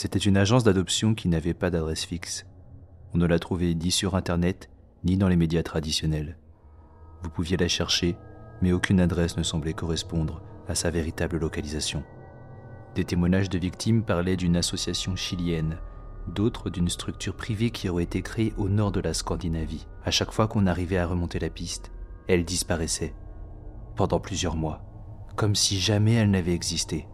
C'était 0.00 0.20
une 0.20 0.36
agence 0.36 0.62
d'adoption 0.62 1.16
qui 1.16 1.26
n'avait 1.26 1.54
pas 1.54 1.70
d'adresse 1.70 2.04
fixe. 2.04 2.46
On 3.14 3.18
ne 3.18 3.26
la 3.26 3.40
trouvait 3.40 3.74
ni 3.74 3.90
sur 3.90 4.14
Internet, 4.14 4.70
ni 5.02 5.16
dans 5.16 5.26
les 5.26 5.34
médias 5.34 5.64
traditionnels. 5.64 6.38
Vous 7.24 7.30
pouviez 7.30 7.56
la 7.56 7.66
chercher, 7.66 8.16
mais 8.62 8.70
aucune 8.70 9.00
adresse 9.00 9.36
ne 9.36 9.42
semblait 9.42 9.72
correspondre 9.72 10.40
à 10.68 10.76
sa 10.76 10.92
véritable 10.92 11.38
localisation. 11.38 12.04
Des 12.94 13.02
témoignages 13.02 13.50
de 13.50 13.58
victimes 13.58 14.04
parlaient 14.04 14.36
d'une 14.36 14.54
association 14.54 15.16
chilienne, 15.16 15.78
d'autres 16.28 16.70
d'une 16.70 16.88
structure 16.88 17.34
privée 17.34 17.72
qui 17.72 17.88
aurait 17.88 18.04
été 18.04 18.22
créée 18.22 18.54
au 18.56 18.68
nord 18.68 18.92
de 18.92 19.00
la 19.00 19.14
Scandinavie. 19.14 19.88
À 20.04 20.12
chaque 20.12 20.30
fois 20.30 20.46
qu'on 20.46 20.68
arrivait 20.68 20.98
à 20.98 21.08
remonter 21.08 21.40
la 21.40 21.50
piste, 21.50 21.90
elle 22.28 22.44
disparaissait. 22.44 23.16
Pendant 23.96 24.20
plusieurs 24.20 24.54
mois, 24.54 24.80
comme 25.34 25.56
si 25.56 25.80
jamais 25.80 26.14
elle 26.14 26.30
n'avait 26.30 26.54
existé. 26.54 27.08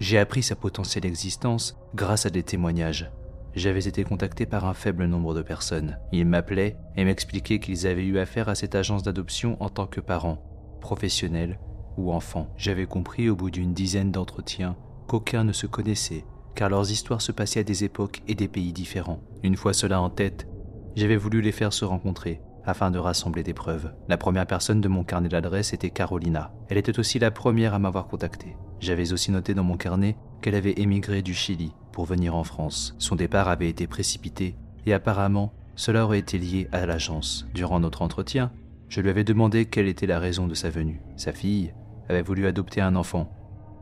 J'ai 0.00 0.18
appris 0.18 0.42
sa 0.42 0.56
potentielle 0.56 1.04
existence 1.04 1.76
grâce 1.94 2.24
à 2.24 2.30
des 2.30 2.42
témoignages. 2.42 3.10
J'avais 3.54 3.86
été 3.86 4.02
contacté 4.02 4.46
par 4.46 4.64
un 4.64 4.72
faible 4.72 5.04
nombre 5.04 5.34
de 5.34 5.42
personnes. 5.42 5.98
Ils 6.10 6.24
m'appelaient 6.24 6.78
et 6.96 7.04
m'expliquaient 7.04 7.58
qu'ils 7.58 7.86
avaient 7.86 8.06
eu 8.06 8.18
affaire 8.18 8.48
à 8.48 8.54
cette 8.54 8.74
agence 8.74 9.02
d'adoption 9.02 9.58
en 9.62 9.68
tant 9.68 9.86
que 9.86 10.00
parents, 10.00 10.42
professionnels 10.80 11.60
ou 11.98 12.12
enfants. 12.12 12.48
J'avais 12.56 12.86
compris 12.86 13.28
au 13.28 13.36
bout 13.36 13.50
d'une 13.50 13.74
dizaine 13.74 14.10
d'entretiens 14.10 14.74
qu'aucun 15.06 15.44
ne 15.44 15.52
se 15.52 15.66
connaissait, 15.66 16.24
car 16.54 16.70
leurs 16.70 16.90
histoires 16.90 17.20
se 17.20 17.32
passaient 17.32 17.60
à 17.60 17.64
des 17.64 17.84
époques 17.84 18.22
et 18.26 18.34
des 18.34 18.48
pays 18.48 18.72
différents. 18.72 19.20
Une 19.42 19.56
fois 19.56 19.74
cela 19.74 20.00
en 20.00 20.08
tête, 20.08 20.48
j'avais 20.96 21.16
voulu 21.16 21.42
les 21.42 21.52
faire 21.52 21.74
se 21.74 21.84
rencontrer 21.84 22.40
afin 22.64 22.90
de 22.90 22.98
rassembler 22.98 23.42
des 23.42 23.54
preuves. 23.54 23.92
La 24.08 24.16
première 24.16 24.46
personne 24.46 24.80
de 24.80 24.88
mon 24.88 25.04
carnet 25.04 25.28
d'adresse 25.28 25.72
était 25.72 25.90
Carolina. 25.90 26.52
Elle 26.68 26.78
était 26.78 26.98
aussi 26.98 27.18
la 27.18 27.30
première 27.30 27.74
à 27.74 27.78
m'avoir 27.78 28.06
contacté. 28.06 28.56
J'avais 28.80 29.12
aussi 29.12 29.30
noté 29.30 29.54
dans 29.54 29.64
mon 29.64 29.76
carnet 29.76 30.16
qu'elle 30.40 30.54
avait 30.54 30.80
émigré 30.80 31.22
du 31.22 31.34
Chili 31.34 31.72
pour 31.92 32.04
venir 32.04 32.34
en 32.34 32.44
France. 32.44 32.94
Son 32.98 33.16
départ 33.16 33.48
avait 33.48 33.68
été 33.68 33.86
précipité 33.86 34.56
et 34.86 34.94
apparemment 34.94 35.52
cela 35.76 36.04
aurait 36.04 36.18
été 36.18 36.38
lié 36.38 36.68
à 36.72 36.86
l'agence. 36.86 37.46
Durant 37.54 37.80
notre 37.80 38.02
entretien, 38.02 38.52
je 38.88 39.00
lui 39.00 39.10
avais 39.10 39.24
demandé 39.24 39.66
quelle 39.66 39.88
était 39.88 40.06
la 40.06 40.18
raison 40.18 40.46
de 40.46 40.54
sa 40.54 40.70
venue. 40.70 41.00
Sa 41.16 41.32
fille 41.32 41.72
avait 42.08 42.22
voulu 42.22 42.46
adopter 42.46 42.80
un 42.80 42.96
enfant 42.96 43.30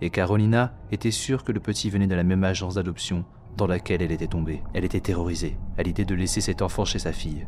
et 0.01 0.11
Carolina 0.11 0.75
était 0.93 1.11
sûre 1.11 1.45
que 1.45 1.53
le 1.53 1.61
petit 1.61 1.91
venait 1.91 2.07
de 2.07 2.15
la 2.15 2.25
même 2.25 2.45
agence 2.45 2.75
d'adoption 2.75 3.25
dans 3.57 3.67
laquelle 3.67 4.03
elle 4.03 4.13
était 4.13 4.29
tombée. 4.29 4.63
Elle 4.75 4.85
était 4.85 5.01
terrorisée 5.01 5.59
à 5.77 5.83
l'idée 5.83 6.05
de 6.05 6.15
laisser 6.15 6.41
cet 6.41 6.63
enfant 6.63 6.85
chez 6.85 7.01
sa 7.01 7.13
fille. 7.13 7.47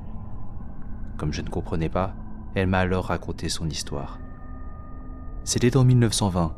Comme 1.21 1.35
je 1.35 1.43
ne 1.43 1.51
comprenais 1.51 1.91
pas, 1.91 2.15
elle 2.55 2.67
m'a 2.67 2.79
alors 2.79 3.05
raconté 3.05 3.51
son 3.51 3.69
histoire. 3.69 4.19
C'était 5.45 5.77
en 5.77 5.85
1920 5.85 6.57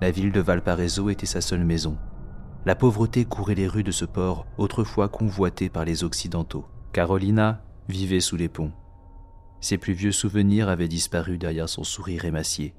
la 0.00 0.10
ville 0.10 0.32
de 0.32 0.40
Valparaiso 0.40 1.08
était 1.08 1.24
sa 1.24 1.40
seule 1.40 1.64
maison. 1.64 1.96
La 2.66 2.74
pauvreté 2.74 3.24
courait 3.24 3.54
les 3.54 3.68
rues 3.68 3.84
de 3.84 3.92
ce 3.92 4.04
port, 4.04 4.46
autrefois 4.58 5.08
convoité 5.08 5.68
par 5.68 5.84
les 5.84 6.02
Occidentaux. 6.02 6.66
Carolina 6.92 7.62
vivait 7.88 8.18
sous 8.18 8.34
les 8.34 8.48
ponts. 8.48 8.72
Ses 9.60 9.78
plus 9.78 9.92
vieux 9.92 10.10
souvenirs 10.10 10.68
avaient 10.68 10.88
disparu 10.88 11.38
derrière 11.38 11.68
son 11.68 11.84
sourire 11.84 12.24
émacié. 12.24 12.74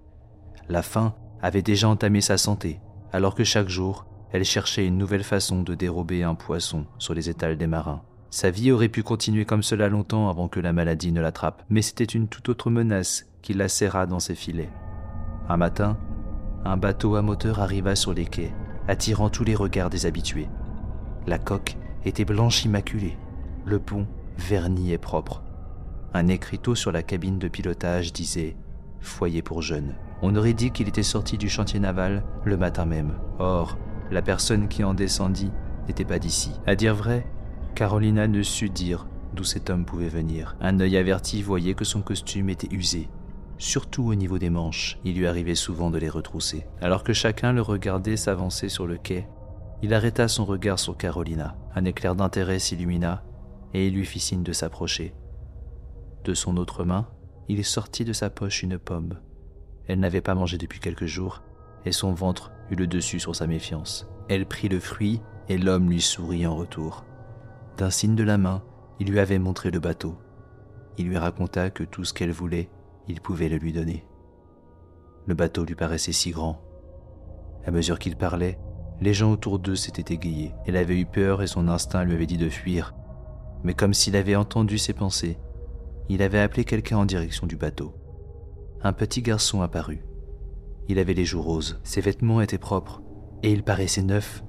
La 0.67 0.81
faim 0.81 1.15
avait 1.41 1.61
déjà 1.61 1.87
entamé 1.87 2.19
sa 2.19 2.37
santé, 2.37 2.81
alors 3.13 3.33
que 3.33 3.45
chaque 3.45 3.69
jour, 3.69 4.05
elle 4.33 4.43
cherchait 4.43 4.85
une 4.85 4.97
nouvelle 4.97 5.23
façon 5.23 5.61
de 5.61 5.73
dérober 5.73 6.23
un 6.23 6.35
poisson 6.35 6.85
sur 6.97 7.13
les 7.13 7.29
étals 7.29 7.57
des 7.57 7.67
marins. 7.67 8.01
Sa 8.33 8.49
vie 8.49 8.71
aurait 8.71 8.89
pu 8.89 9.03
continuer 9.03 9.45
comme 9.45 9.61
cela 9.61 9.89
longtemps 9.89 10.27
avant 10.27 10.47
que 10.47 10.59
la 10.59 10.73
maladie 10.73 11.11
ne 11.11 11.21
l'attrape, 11.21 11.61
mais 11.69 11.83
c'était 11.83 12.03
une 12.03 12.27
toute 12.27 12.49
autre 12.49 12.71
menace 12.71 13.27
qui 13.43 13.53
la 13.53 13.69
serra 13.69 14.07
dans 14.07 14.19
ses 14.19 14.33
filets. 14.33 14.71
Un 15.49 15.57
matin, 15.57 15.99
un 16.65 16.75
bateau 16.75 17.15
à 17.15 17.21
moteur 17.21 17.59
arriva 17.59 17.95
sur 17.95 18.11
les 18.11 18.25
quais, 18.25 18.51
attirant 18.87 19.29
tous 19.29 19.43
les 19.43 19.53
regards 19.53 19.91
des 19.91 20.07
habitués. 20.07 20.49
La 21.27 21.37
coque 21.37 21.77
était 22.05 22.25
blanche 22.25 22.65
immaculée, 22.65 23.19
le 23.65 23.77
pont 23.77 24.07
verni 24.39 24.93
et 24.93 24.97
propre. 24.97 25.43
Un 26.15 26.27
écriteau 26.27 26.73
sur 26.73 26.91
la 26.91 27.03
cabine 27.03 27.37
de 27.37 27.47
pilotage 27.47 28.13
disait 28.13 28.55
Foyer 28.99 29.43
pour 29.43 29.61
jeunes. 29.61 29.93
On 30.23 30.35
aurait 30.35 30.53
dit 30.53 30.71
qu'il 30.71 30.87
était 30.87 31.03
sorti 31.03 31.37
du 31.37 31.49
chantier 31.49 31.79
naval 31.79 32.23
le 32.45 32.57
matin 32.57 32.85
même. 32.85 33.13
Or, 33.37 33.77
la 34.09 34.23
personne 34.23 34.69
qui 34.69 34.83
en 34.83 34.95
descendit 34.95 35.51
n'était 35.87 36.03
pas 36.03 36.17
d'ici. 36.17 36.51
À 36.65 36.73
dire 36.73 36.95
vrai, 36.95 37.27
Carolina 37.75 38.27
ne 38.27 38.43
sut 38.43 38.69
dire 38.69 39.07
d'où 39.33 39.43
cet 39.43 39.69
homme 39.69 39.85
pouvait 39.85 40.09
venir. 40.09 40.55
Un 40.61 40.79
œil 40.79 40.95
averti 40.95 41.41
voyait 41.41 41.73
que 41.73 41.85
son 41.85 42.01
costume 42.01 42.49
était 42.49 42.73
usé, 42.73 43.09
surtout 43.57 44.03
au 44.03 44.15
niveau 44.15 44.37
des 44.37 44.51
manches, 44.51 44.99
il 45.03 45.17
lui 45.17 45.25
arrivait 45.25 45.55
souvent 45.55 45.89
de 45.89 45.97
les 45.97 46.09
retrousser. 46.09 46.67
Alors 46.81 47.03
que 47.03 47.13
chacun 47.13 47.51
le 47.51 47.61
regardait 47.61 48.17
s'avancer 48.17 48.69
sur 48.69 48.85
le 48.85 48.97
quai, 48.97 49.27
il 49.81 49.93
arrêta 49.93 50.27
son 50.27 50.45
regard 50.45 50.79
sur 50.79 50.97
Carolina. 50.97 51.55
Un 51.75 51.85
éclair 51.85 52.15
d'intérêt 52.15 52.59
s'illumina 52.59 53.23
et 53.73 53.87
il 53.87 53.95
lui 53.95 54.05
fit 54.05 54.19
signe 54.19 54.43
de 54.43 54.53
s'approcher. 54.53 55.15
De 56.23 56.33
son 56.33 56.57
autre 56.57 56.83
main, 56.83 57.07
il 57.49 57.65
sortit 57.65 58.05
de 58.05 58.13
sa 58.13 58.29
poche 58.29 58.63
une 58.63 58.77
pomme. 58.77 59.19
Elle 59.87 59.99
n'avait 59.99 60.21
pas 60.21 60.35
mangé 60.35 60.57
depuis 60.57 60.79
quelques 60.79 61.05
jours 61.05 61.41
et 61.85 61.91
son 61.91 62.13
ventre 62.13 62.51
eut 62.69 62.75
le 62.75 62.87
dessus 62.87 63.19
sur 63.19 63.35
sa 63.35 63.47
méfiance. 63.47 64.07
Elle 64.29 64.45
prit 64.45 64.69
le 64.69 64.79
fruit 64.79 65.21
et 65.49 65.57
l'homme 65.57 65.89
lui 65.89 66.01
sourit 66.01 66.47
en 66.47 66.55
retour. 66.55 67.03
D'un 67.77 67.89
signe 67.89 68.15
de 68.15 68.23
la 68.23 68.37
main, 68.37 68.63
il 68.99 69.09
lui 69.09 69.19
avait 69.19 69.39
montré 69.39 69.71
le 69.71 69.79
bateau. 69.79 70.15
Il 70.97 71.07
lui 71.07 71.17
raconta 71.17 71.69
que 71.69 71.83
tout 71.83 72.03
ce 72.03 72.13
qu'elle 72.13 72.31
voulait 72.31 72.69
il 73.07 73.21
pouvait 73.21 73.49
le 73.49 73.57
lui 73.57 73.73
donner. 73.73 74.05
Le 75.25 75.33
bateau 75.33 75.65
lui 75.65 75.75
paraissait 75.75 76.11
si 76.11 76.31
grand. 76.31 76.61
À 77.65 77.71
mesure 77.71 77.99
qu'il 77.99 78.15
parlait, 78.15 78.59
les 79.01 79.13
gens 79.13 79.31
autour 79.31 79.59
d'eux 79.59 79.75
s'étaient 79.75 80.13
égayés. 80.13 80.53
Elle 80.65 80.77
avait 80.77 80.99
eu 80.99 81.05
peur 81.05 81.41
et 81.41 81.47
son 81.47 81.67
instinct 81.67 82.03
lui 82.03 82.13
avait 82.13 82.25
dit 82.25 82.37
de 82.37 82.49
fuir. 82.49 82.93
Mais 83.63 83.73
comme 83.73 83.93
s'il 83.93 84.15
avait 84.15 84.35
entendu 84.35 84.77
ses 84.77 84.93
pensées, 84.93 85.37
il 86.09 86.21
avait 86.21 86.39
appelé 86.39 86.65
quelqu'un 86.65 86.97
en 86.97 87.05
direction 87.05 87.47
du 87.47 87.55
bateau. 87.55 87.93
Un 88.81 88.93
petit 88.93 89.21
garçon 89.21 89.61
apparut. 89.61 90.05
Il 90.89 90.99
avait 90.99 91.13
les 91.13 91.23
joues 91.23 91.41
roses, 91.41 91.79
ses 91.83 92.01
vêtements 92.01 92.41
étaient 92.41 92.57
propres, 92.57 93.01
et 93.41 93.51
il 93.51 93.63
paraissait 93.63 94.01
neuf. 94.01 94.43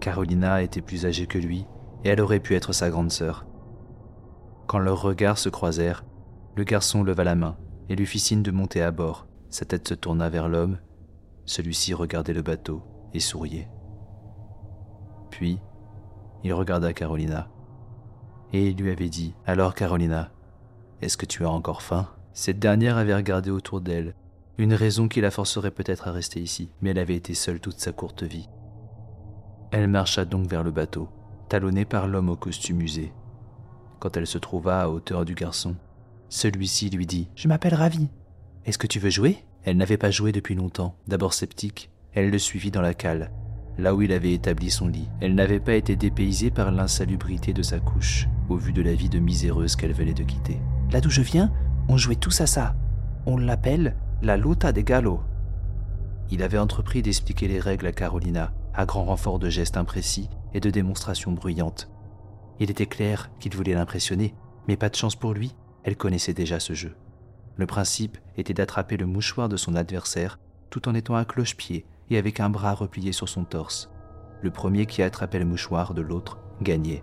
Carolina 0.00 0.62
était 0.62 0.80
plus 0.80 1.04
âgée 1.04 1.26
que 1.26 1.38
lui, 1.38 1.66
et 2.04 2.08
elle 2.08 2.20
aurait 2.20 2.40
pu 2.40 2.54
être 2.54 2.72
sa 2.72 2.90
grande 2.90 3.10
sœur. 3.10 3.46
Quand 4.66 4.78
leurs 4.78 5.02
regards 5.02 5.38
se 5.38 5.48
croisèrent, 5.48 6.04
le 6.56 6.64
garçon 6.64 7.02
leva 7.02 7.24
la 7.24 7.34
main 7.34 7.56
et 7.88 7.96
lui 7.96 8.06
fit 8.06 8.18
signe 8.18 8.42
de 8.42 8.50
monter 8.50 8.82
à 8.82 8.90
bord. 8.90 9.26
Sa 9.50 9.64
tête 9.64 9.86
se 9.86 9.94
tourna 9.94 10.28
vers 10.28 10.48
l'homme. 10.48 10.78
Celui-ci 11.44 11.94
regardait 11.94 12.32
le 12.32 12.42
bateau 12.42 12.82
et 13.14 13.20
souriait. 13.20 13.68
Puis, 15.30 15.60
il 16.42 16.52
regarda 16.52 16.92
Carolina 16.92 17.48
et 18.52 18.68
il 18.68 18.76
lui 18.76 18.90
avait 18.90 19.08
dit 19.08 19.34
Alors, 19.46 19.74
Carolina, 19.74 20.30
est-ce 21.02 21.16
que 21.16 21.26
tu 21.26 21.44
as 21.44 21.50
encore 21.50 21.82
faim? 21.82 22.08
Cette 22.32 22.58
dernière 22.58 22.96
avait 22.96 23.14
regardé 23.14 23.50
autour 23.50 23.80
d'elle, 23.80 24.14
une 24.58 24.74
raison 24.74 25.08
qui 25.08 25.20
la 25.20 25.30
forcerait 25.30 25.70
peut-être 25.70 26.08
à 26.08 26.12
rester 26.12 26.40
ici, 26.40 26.70
mais 26.80 26.90
elle 26.90 26.98
avait 26.98 27.14
été 27.14 27.34
seule 27.34 27.60
toute 27.60 27.78
sa 27.80 27.92
courte 27.92 28.22
vie. 28.22 28.48
Elle 29.70 29.88
marcha 29.88 30.24
donc 30.24 30.48
vers 30.48 30.62
le 30.62 30.70
bateau, 30.70 31.08
talonnée 31.48 31.84
par 31.84 32.06
l'homme 32.06 32.28
au 32.28 32.36
costume 32.36 32.80
usé. 32.80 33.12
Quand 33.98 34.16
elle 34.16 34.26
se 34.26 34.38
trouva 34.38 34.82
à 34.82 34.88
hauteur 34.88 35.24
du 35.24 35.34
garçon, 35.34 35.74
celui-ci 36.28 36.90
lui 36.90 37.06
dit 37.06 37.28
Je 37.34 37.48
m'appelle 37.48 37.74
Ravi. 37.74 38.08
Est-ce 38.64 38.78
que 38.78 38.86
tu 38.86 38.98
veux 38.98 39.10
jouer? 39.10 39.44
Elle 39.64 39.76
n'avait 39.76 39.96
pas 39.96 40.10
joué 40.10 40.32
depuis 40.32 40.54
longtemps. 40.54 40.96
D'abord 41.06 41.34
sceptique, 41.34 41.90
elle 42.12 42.30
le 42.30 42.38
suivit 42.38 42.70
dans 42.70 42.82
la 42.82 42.94
cale, 42.94 43.30
là 43.78 43.94
où 43.94 44.02
il 44.02 44.12
avait 44.12 44.32
établi 44.32 44.70
son 44.70 44.88
lit. 44.88 45.08
Elle 45.20 45.34
n'avait 45.34 45.60
pas 45.60 45.74
été 45.74 45.96
dépaysée 45.96 46.50
par 46.50 46.70
l'insalubrité 46.70 47.52
de 47.52 47.62
sa 47.62 47.78
couche, 47.78 48.28
au 48.48 48.56
vu 48.56 48.72
de 48.72 48.82
la 48.82 48.94
vie 48.94 49.08
de 49.08 49.18
miséreuse 49.18 49.76
qu'elle 49.76 49.92
venait 49.92 50.14
de 50.14 50.24
quitter. 50.24 50.58
Là 50.92 51.00
d'où 51.00 51.10
je 51.10 51.22
viens, 51.22 51.52
on 51.88 51.96
jouait 51.96 52.16
tous 52.16 52.40
à 52.40 52.46
ça. 52.46 52.74
On 53.26 53.36
l'appelle 53.36 53.96
la 54.22 54.36
luta 54.36 54.72
de 54.72 54.80
gallo. 54.80 55.20
Il 56.30 56.42
avait 56.42 56.58
entrepris 56.58 57.02
d'expliquer 57.02 57.48
les 57.48 57.60
règles 57.60 57.86
à 57.86 57.92
Carolina, 57.92 58.52
à 58.76 58.84
grand 58.84 59.04
renfort 59.04 59.38
de 59.38 59.48
gestes 59.48 59.78
imprécis 59.78 60.28
et 60.52 60.60
de 60.60 60.70
démonstrations 60.70 61.32
bruyantes. 61.32 61.90
Il 62.60 62.70
était 62.70 62.86
clair 62.86 63.30
qu'il 63.40 63.56
voulait 63.56 63.74
l'impressionner, 63.74 64.34
mais 64.68 64.76
pas 64.76 64.90
de 64.90 64.94
chance 64.94 65.16
pour 65.16 65.32
lui, 65.32 65.54
elle 65.82 65.96
connaissait 65.96 66.34
déjà 66.34 66.60
ce 66.60 66.74
jeu. 66.74 66.94
Le 67.56 67.66
principe 67.66 68.18
était 68.36 68.54
d'attraper 68.54 68.98
le 68.98 69.06
mouchoir 69.06 69.48
de 69.48 69.56
son 69.56 69.74
adversaire 69.74 70.38
tout 70.68 70.88
en 70.88 70.94
étant 70.94 71.16
à 71.16 71.24
cloche-pied 71.24 71.86
et 72.10 72.18
avec 72.18 72.38
un 72.38 72.50
bras 72.50 72.74
replié 72.74 73.12
sur 73.12 73.28
son 73.28 73.44
torse. 73.44 73.90
Le 74.42 74.50
premier 74.50 74.84
qui 74.84 75.02
attrapait 75.02 75.38
le 75.38 75.46
mouchoir 75.46 75.94
de 75.94 76.02
l'autre 76.02 76.38
gagnait. 76.60 77.02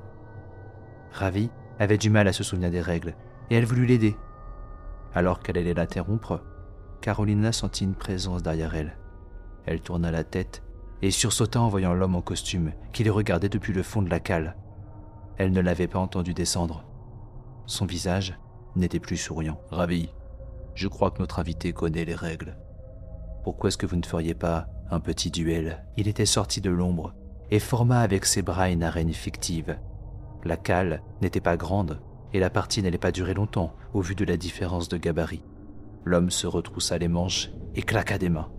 Ravi 1.12 1.50
avait 1.80 1.98
du 1.98 2.12
mal 2.12 2.28
à 2.28 2.34
se 2.34 2.44
souvenir 2.44 2.70
des 2.70 2.82
règles 2.82 3.16
et 3.50 3.56
elle 3.56 3.66
voulut 3.66 3.88
l'aider. 3.88 4.16
Alors 5.16 5.40
qu'elle 5.40 5.58
allait 5.58 5.74
l'interrompre, 5.74 6.44
Carolina 7.02 7.52
sentit 7.52 7.84
une 7.84 7.96
présence 7.96 8.44
derrière 8.44 8.76
elle. 8.76 8.98
Elle 9.66 9.82
tourna 9.82 10.12
la 10.12 10.24
tête 10.24 10.64
et 11.04 11.12
sursauta 11.12 11.60
en 11.60 11.68
voyant 11.68 11.94
l'homme 11.94 12.16
en 12.16 12.22
costume 12.22 12.72
qui 12.94 13.04
les 13.04 13.10
regardait 13.10 13.50
depuis 13.50 13.74
le 13.74 13.84
fond 13.84 14.02
de 14.02 14.10
la 14.10 14.22
cale. 14.22 14.56
Elle 15.38 15.52
ne 15.52 15.60
l'avait 15.60 15.90
pas 15.90 16.00
entendu 16.00 16.34
descendre. 16.34 16.86
Son 17.66 17.86
visage 17.86 18.40
n'était 18.78 19.02
plus 19.02 19.18
souriant. 19.18 19.60
Ravi, 19.70 20.10
je 20.76 20.88
crois 20.88 21.12
que 21.12 21.20
notre 21.20 21.40
invité 21.40 21.74
connaît 21.74 22.06
les 22.06 22.16
règles. 22.16 22.58
Pourquoi 23.44 23.68
est-ce 23.68 23.78
que 23.78 23.86
vous 23.86 23.98
ne 23.98 24.06
feriez 24.06 24.34
pas 24.34 24.68
un 24.92 25.02
petit 25.02 25.30
duel? 25.30 25.84
Il 25.98 26.08
était 26.08 26.26
sorti 26.26 26.62
de 26.62 26.70
l'ombre 26.70 27.14
et 27.52 27.60
forma 27.60 28.00
avec 28.00 28.26
ses 28.26 28.42
bras 28.42 28.70
une 28.70 28.82
arène 28.82 29.12
fictive. 29.12 29.78
La 30.46 30.56
cale 30.56 31.04
n'était 31.22 31.42
pas 31.42 31.58
grande, 31.58 32.00
et 32.32 32.40
la 32.40 32.50
partie 32.50 32.82
n'allait 32.82 32.98
pas 32.98 33.12
durer 33.12 33.34
longtemps 33.34 33.76
au 33.94 34.00
vu 34.00 34.16
de 34.16 34.24
la 34.24 34.38
différence 34.38 34.88
de 34.88 34.96
gabarit. 34.96 35.44
L'homme 36.06 36.32
se 36.32 36.48
retroussa 36.48 36.98
les 36.98 37.10
manches 37.10 37.50
et 37.76 37.82
claqua 37.82 38.18
des 38.18 38.30
mains. 38.30 38.52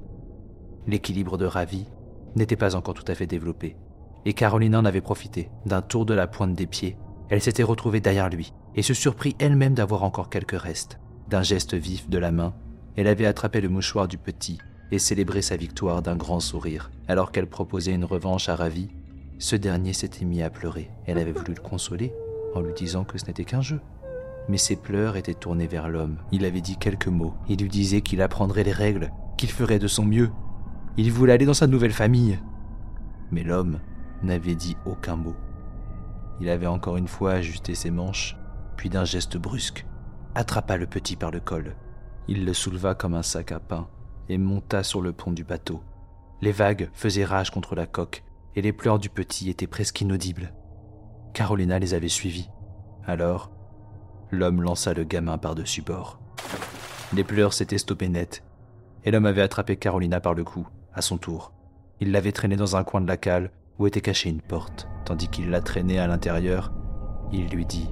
L'équilibre 0.87 1.39
de 1.39 1.47
Ravi 1.47 1.87
n'était 2.37 2.57
pas 2.57 2.77
encore 2.77 2.95
tout 2.95 3.05
à 3.09 3.15
fait 3.15 3.27
développé, 3.27 3.77
et 4.25 4.33
Carolina 4.33 4.79
en 4.81 4.85
avait 4.85 5.01
profité. 5.01 5.51
D'un 5.67 5.83
tour 5.83 6.07
de 6.07 6.15
la 6.15 6.27
pointe 6.27 6.55
des 6.55 6.67
pieds, 6.67 6.97
elle 7.29 7.41
s'était 7.41 7.63
retrouvée 7.63 8.01
derrière 8.01 8.29
lui 8.29 8.53
et 8.75 8.83
se 8.83 8.95
surprit 8.95 9.37
elle-même 9.39 9.75
d'avoir 9.75 10.03
encore 10.03 10.31
quelques 10.31 10.59
restes. 10.59 10.99
D'un 11.29 11.43
geste 11.43 11.75
vif 11.75 12.09
de 12.09 12.19
la 12.19 12.33
main, 12.33 12.55
elle 12.97 13.09
avait 13.09 13.27
attrapé 13.27 13.61
le 13.61 13.69
mouchoir 13.69 14.09
du 14.09 14.19
petit 14.19 14.59
et 14.93 14.99
célébré 14.99 15.43
sa 15.43 15.57
victoire 15.57 16.03
d'un 16.03 16.17
grand 16.17 16.41
sourire. 16.41 16.91
Alors 17.09 17.33
qu'elle 17.33 17.49
proposait 17.49 17.95
une 17.95 18.05
revanche 18.05 18.49
à 18.49 18.57
Ravi, 18.57 18.89
ce 19.39 19.57
dernier 19.57 19.93
s'était 19.93 20.25
mis 20.25 20.43
à 20.43 20.51
pleurer. 20.51 20.91
Elle 21.07 21.19
avait 21.19 21.33
voulu 21.33 21.55
le 21.55 21.63
consoler 21.63 22.13
en 22.55 22.61
lui 22.61 22.73
disant 22.75 23.05
que 23.05 23.19
ce 23.19 23.27
n'était 23.27 23.45
qu'un 23.45 23.63
jeu. 23.63 23.81
Mais 24.49 24.59
ses 24.59 24.77
pleurs 24.77 25.17
étaient 25.17 25.35
tournés 25.35 25.67
vers 25.67 25.89
l'homme. 25.89 26.19
Il 26.31 26.45
avait 26.45 26.61
dit 26.61 26.77
quelques 26.77 27.09
mots. 27.09 27.35
Il 27.49 27.61
lui 27.61 27.69
disait 27.69 28.03
qu'il 28.03 28.23
apprendrait 28.23 28.63
les 28.63 28.73
règles, 28.73 29.11
qu'il 29.37 29.51
ferait 29.51 29.79
de 29.79 29.89
son 29.89 30.05
mieux. 30.05 30.31
Il 30.97 31.11
voulait 31.11 31.33
aller 31.33 31.47
dans 31.47 31.55
sa 31.55 31.67
nouvelle 31.67 31.93
famille. 31.93 32.39
Mais 33.33 33.43
l'homme 33.43 33.81
n'avait 34.23 34.55
dit 34.55 34.77
aucun 34.87 35.17
mot. 35.17 35.35
Il 36.41 36.49
avait 36.49 36.69
encore 36.69 36.97
une 36.97 37.09
fois 37.09 37.33
ajusté 37.33 37.75
ses 37.75 37.91
manches, 37.91 38.37
puis 38.77 38.91
d'un 38.91 39.05
geste 39.05 39.37
brusque, 39.37 39.87
attrapa 40.35 40.77
le 40.77 40.87
petit 40.87 41.17
par 41.17 41.31
le 41.31 41.41
col. 41.41 41.75
Il 42.29 42.45
le 42.45 42.55
souleva 42.55 42.95
comme 42.95 43.15
un 43.15 43.23
sac 43.23 43.51
à 43.53 43.59
pain 43.59 43.89
et 44.29 44.39
monta 44.39 44.83
sur 44.83 45.03
le 45.03 45.13
pont 45.13 45.33
du 45.33 45.45
bateau. 45.45 45.83
Les 46.41 46.53
vagues 46.53 46.91
faisaient 46.93 47.25
rage 47.25 47.51
contre 47.51 47.75
la 47.75 47.87
coque 47.87 48.23
et 48.55 48.63
les 48.63 48.73
pleurs 48.73 48.99
du 48.99 49.09
petit 49.09 49.51
étaient 49.51 49.67
presque 49.67 50.01
inaudibles. 50.01 50.55
Carolina 51.33 51.81
les 51.81 51.95
avait 51.95 52.09
suivis. 52.09 52.49
Alors, 53.05 53.51
l'homme 54.31 54.63
lança 54.63 54.95
le 54.95 55.05
gamin 55.05 55.39
par-dessus 55.39 55.83
bord. 55.83 56.21
Les 57.13 57.25
pleurs 57.25 57.53
s'étaient 57.53 57.79
stoppées 57.79 58.09
net, 58.09 58.45
et 59.05 59.11
l'homme 59.11 59.27
avait 59.27 59.43
attrapé 59.43 59.77
Carolina 59.77 60.21
par 60.21 60.35
le 60.35 60.45
cou, 60.45 60.67
à 60.95 61.03
son 61.03 61.19
tour. 61.19 61.53
Il 62.01 62.13
l'avait 62.13 62.33
traînée 62.33 62.57
dans 62.57 62.77
un 62.77 62.85
coin 62.85 63.01
de 63.01 63.07
la 63.07 63.17
cale 63.17 63.51
où 63.79 63.87
était 63.87 64.01
cachée 64.01 64.31
une 64.31 64.41
porte, 64.41 64.89
tandis 65.05 65.29
qu'il 65.29 65.51
la 65.51 65.61
traînait 65.61 65.99
à 65.99 66.07
l'intérieur. 66.07 66.73
Il 67.33 67.49
lui 67.49 67.67
dit 67.67 67.89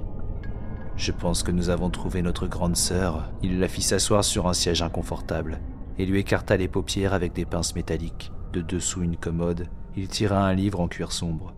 Je 0.96 1.12
pense 1.12 1.42
que 1.42 1.50
nous 1.50 1.70
avons 1.70 1.90
trouvé 1.90 2.22
notre 2.22 2.46
grande 2.46 2.76
sœur. 2.76 3.30
Il 3.42 3.58
la 3.58 3.68
fit 3.68 3.82
s'asseoir 3.82 4.24
sur 4.24 4.48
un 4.48 4.52
siège 4.52 4.82
inconfortable 4.82 5.60
et 5.98 6.06
lui 6.06 6.20
écarta 6.20 6.56
les 6.56 6.68
paupières 6.68 7.14
avec 7.14 7.32
des 7.32 7.44
pinces 7.44 7.74
métalliques. 7.74 8.32
De 8.52 8.60
dessous 8.60 9.02
une 9.02 9.16
commode, 9.16 9.68
il 9.96 10.08
tira 10.08 10.46
un 10.46 10.54
livre 10.54 10.80
en 10.80 10.88
cuir 10.88 11.12
sombre. 11.12 11.54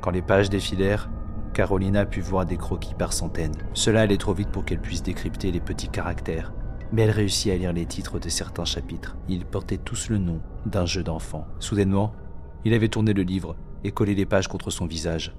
Quand 0.00 0.10
les 0.10 0.22
pages 0.22 0.50
défilèrent, 0.50 1.10
Carolina 1.52 2.06
put 2.06 2.20
voir 2.20 2.46
des 2.46 2.56
croquis 2.56 2.94
par 2.94 3.12
centaines. 3.12 3.56
Cela 3.74 4.00
allait 4.02 4.16
trop 4.16 4.32
vite 4.32 4.48
pour 4.48 4.64
qu'elle 4.64 4.80
puisse 4.80 5.02
décrypter 5.02 5.52
les 5.52 5.60
petits 5.60 5.88
caractères, 5.88 6.52
mais 6.92 7.02
elle 7.02 7.10
réussit 7.10 7.52
à 7.52 7.56
lire 7.56 7.72
les 7.72 7.86
titres 7.86 8.18
de 8.18 8.28
certains 8.28 8.64
chapitres. 8.64 9.16
Ils 9.28 9.46
portaient 9.46 9.78
tous 9.78 10.08
le 10.10 10.18
nom 10.18 10.40
d'un 10.66 10.86
jeu 10.86 11.02
d'enfant. 11.02 11.46
Soudainement, 11.58 12.12
il 12.64 12.74
avait 12.74 12.88
tourné 12.88 13.12
le 13.12 13.22
livre 13.22 13.56
et 13.82 13.90
collé 13.90 14.14
les 14.14 14.26
pages 14.26 14.48
contre 14.48 14.70
son 14.70 14.86
visage. 14.86 15.34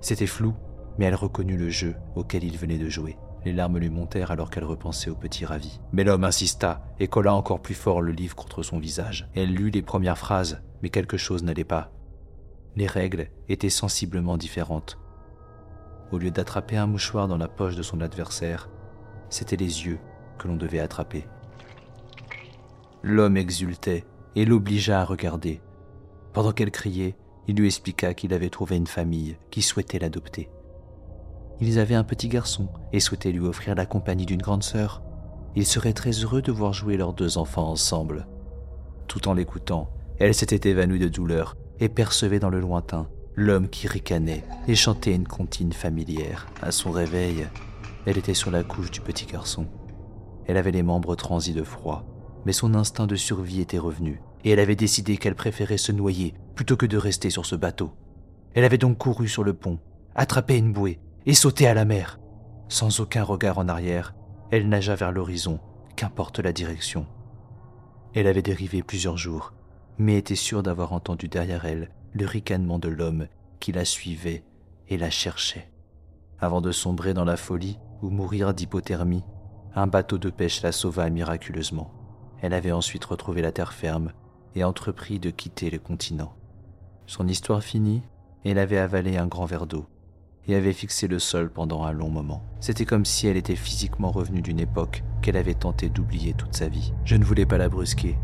C'était 0.00 0.26
flou, 0.26 0.54
mais 0.98 1.06
elle 1.06 1.14
reconnut 1.14 1.56
le 1.56 1.70
jeu 1.70 1.94
auquel 2.16 2.44
il 2.44 2.58
venait 2.58 2.78
de 2.78 2.88
jouer. 2.88 3.16
Les 3.44 3.52
larmes 3.52 3.78
lui 3.78 3.90
montèrent 3.90 4.30
alors 4.30 4.50
qu'elle 4.50 4.64
repensait 4.64 5.10
au 5.10 5.14
petit 5.14 5.44
ravi. 5.44 5.80
Mais 5.92 6.04
l'homme 6.04 6.24
insista 6.24 6.84
et 7.00 7.08
colla 7.08 7.34
encore 7.34 7.60
plus 7.60 7.74
fort 7.74 8.00
le 8.00 8.12
livre 8.12 8.36
contre 8.36 8.62
son 8.62 8.78
visage. 8.78 9.28
Elle 9.34 9.52
lut 9.52 9.70
les 9.70 9.82
premières 9.82 10.18
phrases, 10.18 10.62
mais 10.82 10.90
quelque 10.90 11.16
chose 11.16 11.42
n'allait 11.42 11.64
pas. 11.64 11.90
Les 12.76 12.86
règles 12.86 13.28
étaient 13.48 13.70
sensiblement 13.70 14.36
différentes. 14.36 14.98
Au 16.12 16.18
lieu 16.18 16.30
d'attraper 16.30 16.76
un 16.76 16.86
mouchoir 16.86 17.26
dans 17.26 17.38
la 17.38 17.48
poche 17.48 17.74
de 17.74 17.82
son 17.82 18.00
adversaire, 18.00 18.68
c'étaient 19.28 19.56
les 19.56 19.86
yeux 19.86 19.98
que 20.38 20.48
l'on 20.48 20.56
devait 20.56 20.80
attraper. 20.80 21.26
L'homme 23.02 23.36
exultait 23.36 24.04
et 24.36 24.44
l'obligea 24.44 25.00
à 25.00 25.04
regarder. 25.04 25.60
Pendant 26.32 26.52
qu'elle 26.52 26.70
criait, 26.70 27.16
il 27.48 27.56
lui 27.56 27.66
expliqua 27.66 28.14
qu'il 28.14 28.32
avait 28.32 28.50
trouvé 28.50 28.76
une 28.76 28.86
famille 28.86 29.36
qui 29.50 29.62
souhaitait 29.62 29.98
l'adopter. 29.98 30.48
Ils 31.60 31.78
avaient 31.78 31.94
un 31.94 32.04
petit 32.04 32.28
garçon 32.28 32.68
et 32.92 33.00
souhaitaient 33.00 33.32
lui 33.32 33.46
offrir 33.46 33.74
la 33.74 33.86
compagnie 33.86 34.26
d'une 34.26 34.42
grande 34.42 34.62
sœur. 34.62 35.02
Il 35.54 35.66
serait 35.66 35.92
très 35.92 36.10
heureux 36.10 36.42
de 36.42 36.52
voir 36.52 36.72
jouer 36.72 36.96
leurs 36.96 37.12
deux 37.12 37.38
enfants 37.38 37.68
ensemble. 37.68 38.26
Tout 39.08 39.28
en 39.28 39.34
l'écoutant, 39.34 39.90
elle 40.18 40.34
s'était 40.34 40.70
évanouie 40.70 40.98
de 40.98 41.08
douleur 41.08 41.56
et 41.80 41.88
percevait 41.88 42.38
dans 42.38 42.50
le 42.50 42.60
lointain 42.60 43.08
l'homme 43.34 43.68
qui 43.68 43.88
ricanait 43.88 44.44
et 44.68 44.74
chantait 44.74 45.14
une 45.14 45.26
comptine 45.26 45.72
familière. 45.72 46.46
À 46.60 46.70
son 46.70 46.90
réveil, 46.90 47.46
elle 48.06 48.18
était 48.18 48.34
sur 48.34 48.50
la 48.50 48.62
couche 48.62 48.90
du 48.90 49.00
petit 49.00 49.26
garçon. 49.26 49.66
Elle 50.46 50.56
avait 50.56 50.70
les 50.70 50.82
membres 50.82 51.14
transis 51.14 51.54
de 51.54 51.62
froid, 51.62 52.04
mais 52.44 52.52
son 52.52 52.74
instinct 52.74 53.06
de 53.06 53.16
survie 53.16 53.60
était 53.60 53.78
revenu, 53.78 54.20
et 54.44 54.50
elle 54.50 54.60
avait 54.60 54.76
décidé 54.76 55.16
qu'elle 55.16 55.34
préférait 55.34 55.78
se 55.78 55.92
noyer 55.92 56.34
plutôt 56.54 56.76
que 56.76 56.86
de 56.86 56.96
rester 56.96 57.30
sur 57.30 57.46
ce 57.46 57.56
bateau. 57.56 57.92
Elle 58.54 58.64
avait 58.64 58.78
donc 58.78 58.98
couru 58.98 59.28
sur 59.28 59.44
le 59.44 59.54
pont, 59.54 59.78
attrapé 60.14 60.56
une 60.56 60.72
bouée 60.72 61.00
et 61.26 61.34
sauter 61.34 61.66
à 61.66 61.74
la 61.74 61.84
mer. 61.84 62.18
Sans 62.68 63.00
aucun 63.00 63.22
regard 63.22 63.58
en 63.58 63.68
arrière, 63.68 64.14
elle 64.50 64.68
nagea 64.68 64.94
vers 64.94 65.12
l'horizon, 65.12 65.60
qu'importe 65.96 66.38
la 66.38 66.52
direction. 66.52 67.06
Elle 68.14 68.26
avait 68.26 68.42
dérivé 68.42 68.82
plusieurs 68.82 69.16
jours, 69.16 69.54
mais 69.98 70.18
était 70.18 70.34
sûre 70.34 70.62
d'avoir 70.62 70.92
entendu 70.92 71.28
derrière 71.28 71.64
elle 71.64 71.90
le 72.12 72.26
ricanement 72.26 72.78
de 72.78 72.88
l'homme 72.88 73.26
qui 73.60 73.72
la 73.72 73.84
suivait 73.84 74.44
et 74.88 74.98
la 74.98 75.10
cherchait. 75.10 75.70
Avant 76.40 76.60
de 76.60 76.72
sombrer 76.72 77.14
dans 77.14 77.24
la 77.24 77.36
folie 77.36 77.78
ou 78.02 78.10
mourir 78.10 78.52
d'hypothermie, 78.52 79.24
un 79.74 79.86
bateau 79.86 80.18
de 80.18 80.28
pêche 80.28 80.62
la 80.62 80.72
sauva 80.72 81.08
miraculeusement. 81.08 81.90
Elle 82.42 82.52
avait 82.52 82.72
ensuite 82.72 83.04
retrouvé 83.04 83.40
la 83.40 83.52
terre 83.52 83.72
ferme 83.72 84.12
et 84.54 84.64
entrepris 84.64 85.18
de 85.18 85.30
quitter 85.30 85.70
le 85.70 85.78
continent. 85.78 86.34
Son 87.06 87.26
histoire 87.26 87.62
finie, 87.62 88.02
elle 88.44 88.58
avait 88.58 88.78
avalé 88.78 89.16
un 89.16 89.26
grand 89.26 89.46
verre 89.46 89.66
d'eau 89.66 89.86
et 90.46 90.56
avait 90.56 90.72
fixé 90.72 91.06
le 91.08 91.18
sol 91.18 91.50
pendant 91.50 91.84
un 91.84 91.92
long 91.92 92.10
moment. 92.10 92.42
C'était 92.60 92.84
comme 92.84 93.04
si 93.04 93.28
elle 93.28 93.36
était 93.36 93.56
physiquement 93.56 94.10
revenue 94.10 94.42
d'une 94.42 94.60
époque 94.60 95.04
qu'elle 95.22 95.36
avait 95.36 95.54
tenté 95.54 95.88
d'oublier 95.88 96.34
toute 96.34 96.54
sa 96.54 96.68
vie. 96.68 96.92
Je 97.04 97.16
ne 97.16 97.24
voulais 97.24 97.46
pas 97.46 97.58
la 97.58 97.68
brusquer. 97.68 98.18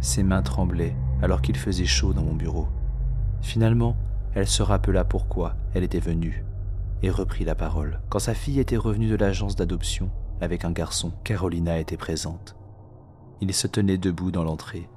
Ses 0.00 0.22
mains 0.22 0.42
tremblaient 0.42 0.96
alors 1.20 1.42
qu'il 1.42 1.56
faisait 1.56 1.84
chaud 1.84 2.14
dans 2.14 2.22
mon 2.22 2.34
bureau. 2.34 2.68
Finalement, 3.42 3.96
elle 4.34 4.46
se 4.46 4.62
rappela 4.62 5.04
pourquoi 5.04 5.56
elle 5.74 5.82
était 5.82 5.98
venue 5.98 6.44
et 7.02 7.10
reprit 7.10 7.44
la 7.44 7.54
parole. 7.54 8.00
Quand 8.08 8.18
sa 8.18 8.34
fille 8.34 8.60
était 8.60 8.76
revenue 8.76 9.08
de 9.08 9.16
l'agence 9.16 9.56
d'adoption 9.56 10.10
avec 10.40 10.64
un 10.64 10.72
garçon, 10.72 11.12
Carolina 11.24 11.78
était 11.78 11.96
présente. 11.96 12.56
Il 13.40 13.52
se 13.54 13.66
tenait 13.66 13.98
debout 13.98 14.30
dans 14.30 14.44
l'entrée, 14.44 14.88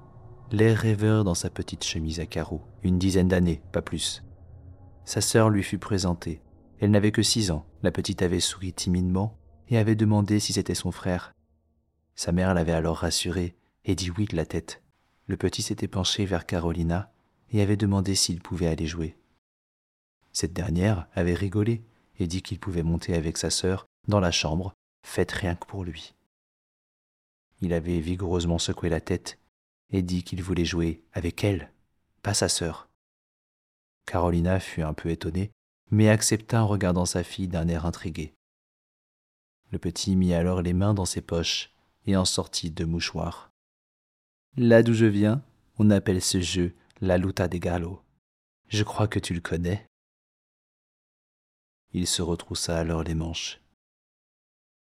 l'air 0.51 0.77
rêveur 0.77 1.23
dans 1.23 1.33
sa 1.33 1.49
petite 1.49 1.83
chemise 1.83 2.19
à 2.19 2.25
carreaux, 2.25 2.61
une 2.83 2.99
dizaine 2.99 3.27
d'années, 3.27 3.61
pas 3.71 3.81
plus. 3.81 4.23
Sa 5.05 5.21
sœur 5.21 5.49
lui 5.49 5.63
fut 5.63 5.79
présentée. 5.79 6.41
Elle 6.79 6.91
n'avait 6.91 7.11
que 7.11 7.23
six 7.23 7.51
ans. 7.51 7.65
La 7.81 7.91
petite 7.91 8.21
avait 8.21 8.39
souri 8.39 8.73
timidement 8.73 9.37
et 9.69 9.77
avait 9.77 9.95
demandé 9.95 10.39
si 10.39 10.53
c'était 10.53 10.75
son 10.75 10.91
frère. 10.91 11.33
Sa 12.15 12.31
mère 12.31 12.53
l'avait 12.53 12.73
alors 12.73 12.97
rassurée 12.97 13.55
et 13.85 13.95
dit 13.95 14.11
oui 14.11 14.25
de 14.25 14.35
la 14.35 14.45
tête. 14.45 14.81
Le 15.27 15.37
petit 15.37 15.61
s'était 15.61 15.87
penché 15.87 16.25
vers 16.25 16.45
Carolina 16.45 17.11
et 17.51 17.61
avait 17.61 17.77
demandé 17.77 18.15
s'il 18.15 18.41
pouvait 18.41 18.67
aller 18.67 18.87
jouer. 18.87 19.17
Cette 20.31 20.53
dernière 20.53 21.07
avait 21.13 21.33
rigolé 21.33 21.83
et 22.19 22.27
dit 22.27 22.41
qu'il 22.41 22.59
pouvait 22.59 22.83
monter 22.83 23.15
avec 23.15 23.37
sa 23.37 23.49
sœur 23.49 23.85
dans 24.07 24.19
la 24.19 24.31
chambre, 24.31 24.73
faite 25.03 25.31
rien 25.31 25.55
que 25.55 25.65
pour 25.65 25.83
lui. 25.83 26.15
Il 27.61 27.73
avait 27.73 27.99
vigoureusement 27.99 28.59
secoué 28.59 28.89
la 28.89 29.01
tête 29.01 29.39
et 29.91 30.01
dit 30.01 30.23
qu'il 30.23 30.41
voulait 30.41 30.65
jouer 30.65 31.03
avec 31.13 31.43
elle, 31.43 31.71
pas 32.23 32.33
sa 32.33 32.49
sœur. 32.49 32.89
Carolina 34.05 34.59
fut 34.59 34.81
un 34.81 34.93
peu 34.93 35.09
étonnée, 35.09 35.51
mais 35.91 36.09
accepta 36.09 36.63
en 36.63 36.67
regardant 36.67 37.05
sa 37.05 37.23
fille 37.23 37.47
d'un 37.47 37.67
air 37.67 37.85
intrigué. 37.85 38.33
Le 39.71 39.79
petit 39.79 40.15
mit 40.15 40.33
alors 40.33 40.61
les 40.61 40.73
mains 40.73 40.93
dans 40.93 41.05
ses 41.05 41.21
poches 41.21 41.71
et 42.05 42.17
en 42.17 42.25
sortit 42.25 42.71
deux 42.71 42.85
mouchoirs. 42.85 43.49
Là 44.57 44.83
d'où 44.83 44.93
je 44.93 45.05
viens, 45.05 45.43
on 45.77 45.89
appelle 45.89 46.21
ce 46.21 46.41
jeu 46.41 46.75
la 47.01 47.17
luta 47.17 47.47
de 47.47 47.57
gallo. 47.57 48.01
Je 48.67 48.83
crois 48.83 49.07
que 49.07 49.19
tu 49.19 49.33
le 49.33 49.41
connais. 49.41 49.85
Il 51.91 52.07
se 52.07 52.21
retroussa 52.21 52.77
alors 52.77 53.03
les 53.03 53.15
manches 53.15 53.62